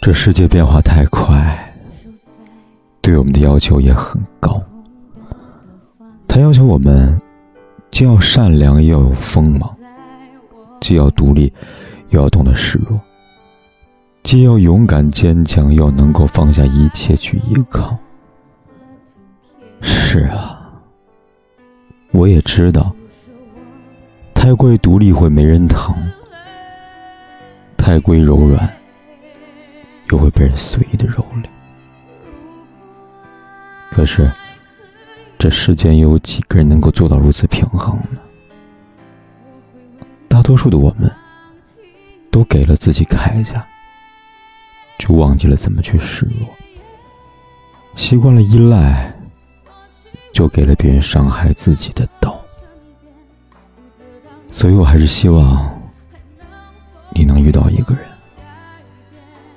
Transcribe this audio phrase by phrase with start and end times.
[0.00, 1.74] 这世界变化太快，
[3.02, 4.58] 对我们的要求也很高。
[6.26, 7.20] 他要求我们
[7.90, 9.68] 既要善良，又要有锋芒；
[10.80, 11.52] 既要独立，
[12.08, 12.98] 又要懂得示弱。
[14.22, 17.94] 既要勇敢坚强，又能够放下一切去依靠。
[19.82, 20.58] 是啊，
[22.12, 22.90] 我也知道，
[24.32, 25.94] 太过于独立会没人疼，
[27.76, 28.66] 太过于柔软
[30.10, 31.44] 又会被人随意的蹂躏。
[33.90, 34.30] 可是，
[35.38, 38.20] 这世间又有几个人能够做到如此平衡呢？
[40.28, 41.10] 大多数的我们，
[42.30, 43.66] 都给了自己铠甲。
[44.98, 46.46] 就忘记了怎么去示弱，
[47.96, 49.10] 习惯了依赖，
[50.30, 52.38] 就给了别人伤害自己的刀。
[54.50, 55.74] 所以我还是希望
[57.14, 58.04] 你能遇到一个人，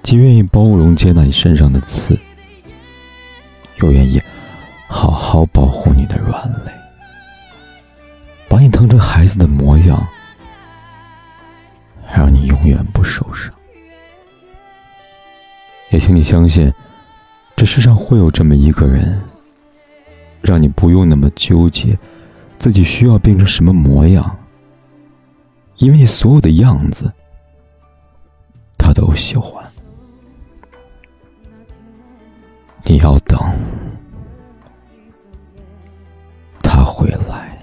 [0.04, 2.20] 既愿意包容接纳你身上的刺，
[3.78, 4.22] 又愿意
[4.88, 6.72] 好好保护你的软肋，
[8.50, 10.06] 把你疼成孩子的模样，
[12.14, 13.50] 让你永远不受伤。
[15.90, 16.72] 也请你相信，
[17.56, 19.22] 这世上会有这么一个人，
[20.42, 21.98] 让你不用那么纠结
[22.58, 24.38] 自己需要变成什么模样，
[25.78, 27.10] 因为你所有的样子，
[28.78, 29.64] 他都喜欢。
[32.94, 33.40] 你要等
[36.62, 37.63] 他回来。